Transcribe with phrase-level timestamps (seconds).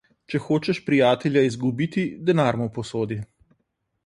[0.33, 3.21] Če hočeš prijatelja izgubiti, denar mu posodi.